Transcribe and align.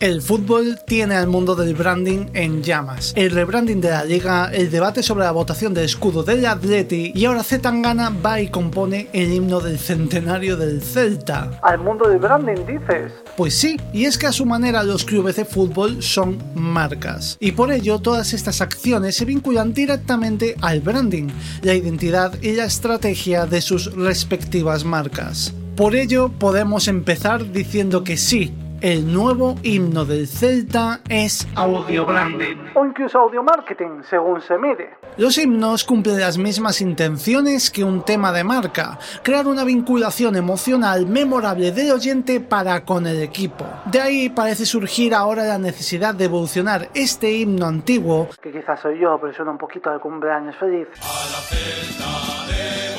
El 0.00 0.22
fútbol 0.22 0.78
tiene 0.86 1.14
al 1.14 1.26
mundo 1.26 1.54
del 1.54 1.74
branding 1.74 2.28
en 2.32 2.62
llamas. 2.62 3.12
El 3.16 3.32
rebranding 3.32 3.82
de 3.82 3.90
la 3.90 4.02
liga, 4.02 4.50
el 4.50 4.70
debate 4.70 5.02
sobre 5.02 5.26
la 5.26 5.30
votación 5.30 5.74
del 5.74 5.84
escudo 5.84 6.22
del 6.22 6.46
Atleti 6.46 7.12
y 7.14 7.26
ahora 7.26 7.42
Zetangana 7.42 8.08
va 8.08 8.40
y 8.40 8.48
compone 8.48 9.10
el 9.12 9.30
himno 9.30 9.60
del 9.60 9.78
centenario 9.78 10.56
del 10.56 10.80
Celta. 10.80 11.60
¿Al 11.62 11.80
mundo 11.80 12.08
del 12.08 12.18
branding 12.18 12.64
dices? 12.66 13.12
Pues 13.36 13.52
sí, 13.52 13.76
y 13.92 14.06
es 14.06 14.16
que 14.16 14.26
a 14.26 14.32
su 14.32 14.46
manera 14.46 14.82
los 14.84 15.04
clubes 15.04 15.36
de 15.36 15.44
fútbol 15.44 16.02
son 16.02 16.38
marcas. 16.54 17.36
Y 17.38 17.52
por 17.52 17.70
ello 17.70 17.98
todas 17.98 18.32
estas 18.32 18.62
acciones 18.62 19.16
se 19.16 19.26
vinculan 19.26 19.74
directamente 19.74 20.56
al 20.62 20.80
branding, 20.80 21.28
la 21.60 21.74
identidad 21.74 22.32
y 22.40 22.52
la 22.52 22.64
estrategia 22.64 23.44
de 23.44 23.60
sus 23.60 23.94
respectivas 23.94 24.82
marcas. 24.82 25.52
Por 25.76 25.94
ello 25.94 26.30
podemos 26.38 26.88
empezar 26.88 27.52
diciendo 27.52 28.02
que 28.02 28.16
sí, 28.16 28.54
el 28.80 29.12
nuevo 29.12 29.56
himno 29.62 30.04
del 30.04 30.26
Celta 30.26 31.00
es 31.08 31.46
audio 31.54 32.06
branding. 32.06 32.56
O 32.74 32.86
incluso 32.86 33.18
audio 33.18 33.42
marketing, 33.42 34.02
según 34.08 34.40
se 34.40 34.56
mire. 34.56 34.96
Los 35.16 35.36
himnos 35.38 35.84
cumplen 35.84 36.20
las 36.20 36.38
mismas 36.38 36.80
intenciones 36.80 37.70
que 37.70 37.84
un 37.84 38.02
tema 38.02 38.32
de 38.32 38.44
marca, 38.44 38.98
crear 39.22 39.46
una 39.46 39.64
vinculación 39.64 40.36
emocional 40.36 41.06
memorable 41.06 41.72
del 41.72 41.92
oyente 41.92 42.40
para 42.40 42.84
con 42.84 43.06
el 43.06 43.22
equipo. 43.22 43.66
De 43.86 44.00
ahí 44.00 44.30
parece 44.30 44.64
surgir 44.64 45.14
ahora 45.14 45.44
la 45.44 45.58
necesidad 45.58 46.14
de 46.14 46.24
evolucionar 46.24 46.88
este 46.94 47.32
himno 47.32 47.66
antiguo, 47.66 48.28
que 48.40 48.50
quizás 48.50 48.80
soy 48.80 48.98
yo, 48.98 49.18
pero 49.20 49.34
suena 49.34 49.50
un 49.50 49.58
poquito 49.58 49.90
de 49.90 49.98
cumpleaños 49.98 50.56
feliz. 50.56 50.88
A 51.02 51.30
la 51.30 51.40
Celta 51.42 52.89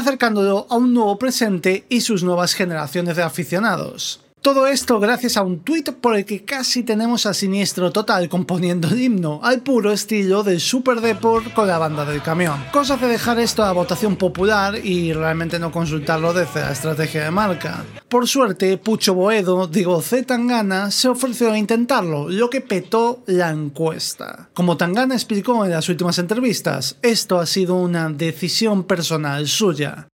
acercándolo 0.00 0.66
a 0.68 0.76
un 0.76 0.94
nuevo 0.94 1.18
presente 1.18 1.84
y 1.88 2.00
sus 2.00 2.22
nuevas 2.22 2.54
generaciones 2.54 3.16
de 3.16 3.22
aficionados. 3.22 4.20
Todo 4.42 4.66
esto 4.66 4.98
gracias 5.00 5.36
a 5.36 5.42
un 5.42 5.60
tuit 5.60 5.90
por 5.90 6.16
el 6.16 6.24
que 6.24 6.46
casi 6.46 6.82
tenemos 6.82 7.26
a 7.26 7.34
Siniestro 7.34 7.92
Total 7.92 8.26
componiendo 8.30 8.88
el 8.88 8.98
himno, 8.98 9.40
al 9.42 9.60
puro 9.60 9.92
estilo 9.92 10.42
del 10.42 10.60
Super 10.60 11.02
Deport 11.02 11.52
con 11.52 11.66
la 11.68 11.76
banda 11.76 12.06
del 12.06 12.22
camión. 12.22 12.64
Cosa 12.72 12.96
de 12.96 13.06
dejar 13.06 13.38
esto 13.38 13.62
a 13.62 13.72
votación 13.72 14.16
popular 14.16 14.80
y 14.82 15.12
realmente 15.12 15.58
no 15.58 15.70
consultarlo 15.70 16.32
desde 16.32 16.60
la 16.60 16.72
estrategia 16.72 17.24
de 17.24 17.30
marca. 17.30 17.84
Por 18.08 18.26
suerte, 18.26 18.78
Pucho 18.78 19.12
Boedo, 19.12 19.66
digo 19.66 20.00
Z 20.00 20.26
Tangana, 20.26 20.90
se 20.90 21.08
ofreció 21.08 21.52
a 21.52 21.58
intentarlo, 21.58 22.30
lo 22.30 22.48
que 22.48 22.62
petó 22.62 23.22
la 23.26 23.50
encuesta. 23.50 24.48
Como 24.54 24.78
Tangana 24.78 25.16
explicó 25.16 25.66
en 25.66 25.72
las 25.72 25.90
últimas 25.90 26.18
entrevistas, 26.18 26.96
esto 27.02 27.38
ha 27.38 27.44
sido 27.44 27.74
una 27.74 28.08
decisión 28.08 28.84
personal 28.84 29.46
suya. 29.46 30.08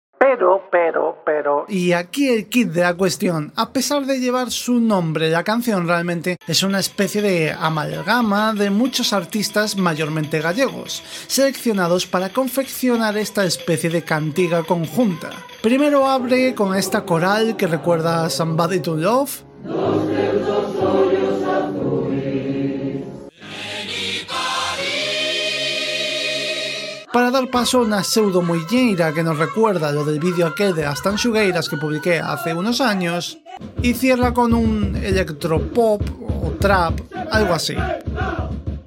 Y 1.69 1.93
aquí 1.93 2.29
el 2.29 2.47
kit 2.47 2.69
de 2.69 2.83
la 2.83 2.95
cuestión, 2.95 3.53
a 3.57 3.73
pesar 3.73 4.07
de 4.07 4.21
llevar 4.21 4.51
su 4.51 4.81
nombre, 4.81 5.31
la 5.31 5.45
canción 5.45 5.87
realmente 5.87 6.37
es 6.47 6.63
una 6.63 6.81
especie 6.81 7.23
de 7.23 7.53
amalgama 7.53 8.55
de 8.55 8.71
muchos 8.71 9.13
artistas 9.13 9.77
mayormente 9.77 10.41
gallegos, 10.41 11.03
seleccionados 11.27 12.07
para 12.07 12.31
confeccionar 12.31 13.17
esta 13.17 13.45
especie 13.45 13.91
de 13.91 14.03
cantiga 14.03 14.63
conjunta. 14.63 15.31
Primero 15.63 16.09
abre 16.09 16.55
con 16.55 16.77
esta 16.77 17.05
coral 17.05 17.57
que 17.57 17.67
recuerda 17.67 18.25
a 18.25 18.31
Somebody 18.31 18.81
to 18.81 18.97
Love. 18.97 19.43
para 19.65 20.13
dar 27.33 27.51
paso 27.51 27.79
a 27.79 27.83
una 27.83 28.05
pseudo 28.05 28.43
muilleira 28.43 29.13
que 29.13 29.23
nos 29.23 29.39
recuerda 29.39 29.91
lo 29.91 30.05
del 30.05 30.21
vídeo 30.21 30.47
aquel 30.47 30.75
de 30.75 30.83
las 30.83 31.03
tanchugueiras 31.03 31.69
que 31.69 31.79
publiqué 31.79 32.21
hace 32.21 32.55
unos 32.55 32.81
años 32.81 33.39
y 33.83 33.95
cierra 33.95 34.33
con 34.33 34.53
un 34.53 34.95
electropop 34.95 36.03
o 36.21 36.51
trap, 36.61 37.01
algo 37.31 37.55
así. 37.55 37.75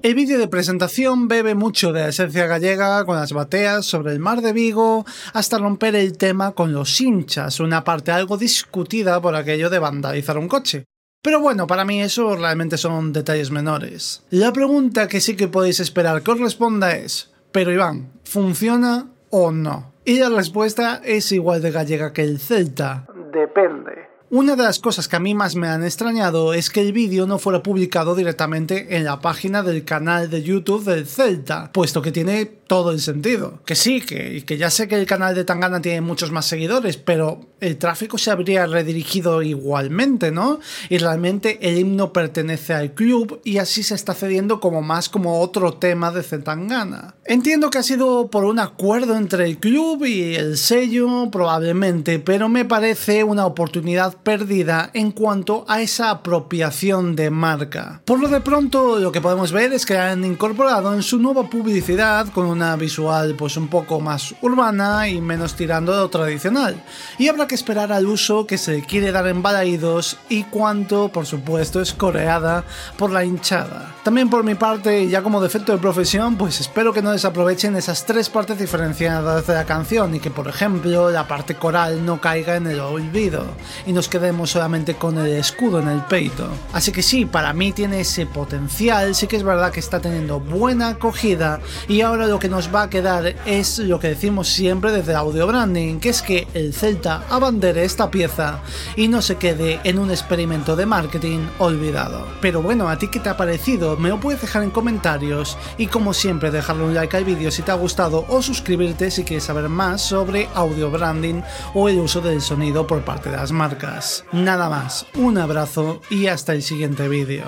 El 0.04 0.14
vídeo 0.14 0.38
de 0.38 0.48
presentación 0.48 1.28
bebe 1.28 1.56
mucho 1.56 1.92
de 1.92 2.02
la 2.02 2.10
esencia 2.10 2.46
gallega 2.46 3.04
con 3.06 3.16
las 3.16 3.34
bateas 3.34 3.88
sobre 3.88 4.14
el 4.14 4.20
mar 4.20 4.42
de 4.42 4.54
Vigo 4.54 5.04
hasta 5.34 5.58
romper 5.58 5.96
el 5.96 6.16
tema 6.16 6.52
con 6.52 6.72
los 6.72 7.02
hinchas, 7.02 7.60
una 7.60 7.84
parte 7.84 8.12
algo 8.12 8.38
discutida 8.38 9.20
por 9.20 9.36
aquello 9.36 9.72
de 9.72 9.80
vandalizar 9.80 10.38
un 10.38 10.48
coche. 10.48 10.86
Pero 11.24 11.40
bueno, 11.40 11.66
para 11.66 11.86
mí 11.86 12.04
eso 12.04 12.36
realmente 12.36 12.78
son 12.78 13.12
detalles 13.12 13.50
menores. 13.50 14.22
La 14.30 14.54
pregunta 14.54 15.08
que 15.08 15.20
sí 15.20 15.36
que 15.36 15.48
podéis 15.48 15.80
esperar 15.80 16.22
que 16.22 16.30
os 16.30 16.40
responda 16.40 16.96
es, 16.96 17.32
pero 17.56 17.72
Iván, 17.72 18.12
¿funciona 18.26 19.08
o 19.30 19.50
no? 19.50 19.94
Y 20.04 20.20
la 20.20 20.28
respuesta 20.28 21.00
es 21.06 21.32
igual 21.32 21.62
de 21.62 21.72
gallega 21.72 22.12
que 22.12 22.22
el 22.22 22.38
celta. 22.38 23.08
Depende. 23.32 24.05
Una 24.32 24.56
de 24.56 24.64
las 24.64 24.80
cosas 24.80 25.08
que 25.08 25.16
a 25.16 25.20
mí 25.20 25.36
más 25.36 25.56
me 25.56 25.68
han 25.68 25.84
extrañado 25.84 26.56
es 26.56 26.72
que 26.72 26.82
el 26.82 26.94
vídeo 26.94 27.28
no 27.28 27.38
fuera 27.38 27.62
publicado 27.62 28.16
directamente 28.16 28.98
en 28.98 29.04
la 29.04 29.22
página 29.22 29.62
del 29.62 29.86
canal 29.86 30.32
de 30.32 30.42
YouTube 30.42 30.84
del 30.84 31.06
Celta, 31.06 31.72
puesto 31.72 32.02
que 32.02 32.12
tiene 32.12 32.46
todo 32.46 32.92
el 32.92 33.00
sentido. 33.00 33.60
Que 33.66 33.76
sí, 33.76 34.02
que, 34.02 34.44
que 34.44 34.58
ya 34.58 34.72
sé 34.72 34.88
que 34.88 34.96
el 34.96 35.06
canal 35.06 35.36
de 35.36 35.46
Tangana 35.46 35.80
tiene 35.80 36.02
muchos 36.02 36.32
más 36.32 36.48
seguidores, 36.48 36.98
pero 36.98 37.42
el 37.60 37.78
tráfico 37.78 38.18
se 38.18 38.32
habría 38.32 38.66
redirigido 38.66 39.44
igualmente, 39.44 40.32
¿no? 40.32 40.60
Y 40.90 40.98
realmente 40.98 41.60
el 41.62 41.78
himno 41.78 42.12
pertenece 42.12 42.74
al 42.74 42.94
club 42.94 43.42
y 43.44 43.60
así 43.60 43.84
se 43.84 43.96
está 43.96 44.16
cediendo 44.16 44.60
como 44.60 44.82
más 44.82 45.08
como 45.08 45.40
otro 45.40 45.76
tema 45.76 46.12
de 46.12 46.24
Zetangana. 46.24 47.16
Entiendo 47.26 47.70
que 47.70 47.78
ha 47.78 47.84
sido 47.84 48.30
por 48.30 48.44
un 48.46 48.60
acuerdo 48.60 49.16
entre 49.16 49.46
el 49.46 49.60
club 49.60 50.06
y 50.06 50.36
el 50.36 50.58
sello, 50.58 51.30
probablemente, 51.32 52.20
pero 52.20 52.50
me 52.50 52.66
parece 52.66 53.24
una 53.24 53.46
oportunidad 53.46 54.18
perdida 54.26 54.90
en 54.94 55.12
cuanto 55.12 55.64
a 55.68 55.82
esa 55.82 56.10
apropiación 56.10 57.16
de 57.16 57.30
marca. 57.30 58.02
Por 58.04 58.20
lo 58.20 58.28
de 58.28 58.42
pronto, 58.42 58.98
lo 59.00 59.12
que 59.12 59.22
podemos 59.22 59.52
ver 59.52 59.72
es 59.72 59.86
que 59.86 59.98
han 59.98 60.26
incorporado 60.26 60.94
en 60.96 61.04
su 61.04 61.20
nueva 61.20 61.48
publicidad 61.48 62.28
con 62.34 62.48
una 62.48 62.76
visual 62.76 63.36
pues 63.38 63.56
un 63.56 63.68
poco 63.68 64.02
más 64.02 64.34
urbana 64.42 65.08
y 65.08 65.22
menos 65.22 65.56
tirando 65.56 65.94
de 65.94 66.00
lo 66.00 66.10
tradicional. 66.10 66.84
Y 67.20 67.28
habrá 67.28 67.46
que 67.46 67.54
esperar 67.54 67.94
al 67.94 68.08
uso 68.08 68.48
que 68.48 68.58
se 68.58 68.82
quiere 68.82 69.12
dar 69.12 69.28
en 69.28 69.44
Balaídos 69.44 70.18
y 70.28 70.44
cuánto, 70.44 71.10
por 71.10 71.28
supuesto, 71.28 71.80
es 71.80 71.94
coreada 71.94 72.64
por 72.98 73.12
la 73.12 73.24
hinchada. 73.24 73.94
También 74.04 74.30
por 74.30 74.44
mi 74.44 74.56
parte, 74.56 75.08
ya 75.08 75.22
como 75.22 75.42
defecto 75.42 75.72
de 75.72 75.78
profesión, 75.78 76.36
pues 76.36 76.60
espero 76.60 76.94
que 76.94 77.04
no 77.04 77.12
desaprovechen 77.12 77.76
esas 77.76 78.06
tres 78.06 78.30
partes 78.30 78.58
diferenciadas 78.58 79.46
de 79.46 79.54
la 79.54 79.66
canción 79.66 80.16
y 80.16 80.20
que, 80.20 80.32
por 80.32 80.48
ejemplo, 80.48 81.12
la 81.12 81.28
parte 81.28 81.56
coral 81.56 82.04
no 82.04 82.20
caiga 82.20 82.56
en 82.56 82.66
el 82.66 82.80
olvido 82.80 83.46
y 83.86 83.94
nos 83.94 84.10
quedemos 84.16 84.52
solamente 84.52 84.96
con 84.96 85.18
el 85.18 85.28
escudo 85.28 85.82
en 85.82 85.90
el 85.90 86.00
peito. 86.06 86.48
Así 86.72 86.94
que 86.94 87.04
sí, 87.04 87.26
para 87.26 87.52
mí 87.52 87.74
tiene 87.74 88.00
ese 88.00 88.26
potencial, 88.26 89.14
sí 89.14 89.28
que 89.28 89.36
es 89.36 89.44
verdad 89.44 89.74
que 89.74 89.82
está 89.82 90.00
teniendo 90.00 90.40
buena 90.40 90.88
acogida 90.88 91.60
y 91.90 92.00
ahora 92.00 92.26
lo 92.26 92.40
que 92.40 92.48
nos 92.48 92.74
va 92.74 92.84
a 92.84 92.90
quedar 92.90 93.36
es 93.46 93.78
lo 93.80 94.00
que 94.00 94.08
decimos 94.08 94.48
siempre 94.48 94.94
desde 94.94 95.16
audio 95.16 95.46
branding, 95.48 96.00
que 96.00 96.08
es 96.08 96.22
que 96.22 96.48
el 96.54 96.74
Celta 96.74 97.24
abandere 97.30 97.84
esta 97.84 98.10
pieza 98.10 98.62
y 98.96 99.10
no 99.10 99.22
se 99.22 99.36
quede 99.36 99.82
en 99.84 100.00
un 100.00 100.12
experimento 100.12 100.78
de 100.78 100.86
marketing 100.86 101.40
olvidado. 101.60 102.26
Pero 102.40 102.62
bueno, 102.62 102.88
¿a 102.88 102.98
ti 102.98 103.10
qué 103.10 103.20
te 103.20 103.28
ha 103.28 103.36
parecido? 103.36 103.98
Me 103.98 104.08
lo 104.08 104.22
puedes 104.22 104.40
dejar 104.40 104.64
en 104.64 104.72
comentarios 104.72 105.58
y 105.78 105.88
como 105.88 106.14
siempre 106.14 106.52
dejarle 106.52 106.86
un 106.86 106.94
like 106.94 107.18
al 107.18 107.26
vídeo 107.26 107.52
si 107.52 107.64
te 107.64 107.72
ha 107.72 107.76
gustado 107.76 108.24
o 108.30 108.42
suscribirte 108.42 109.12
si 109.12 109.26
quieres 109.26 109.44
saber 109.44 109.68
más 109.68 110.02
sobre 110.02 110.48
audio 110.56 110.90
branding 110.90 111.42
o 111.74 111.90
el 111.90 112.00
uso 112.00 112.22
del 112.22 112.42
sonido 112.42 112.88
por 112.88 113.02
parte 113.02 113.30
de 113.30 113.36
las 113.36 113.52
marcas. 113.52 114.05
Nada 114.32 114.70
más, 114.70 115.06
un 115.16 115.38
abrazo 115.38 116.02
y 116.10 116.28
hasta 116.28 116.54
el 116.54 116.62
siguiente 116.62 117.08
vídeo. 117.08 117.46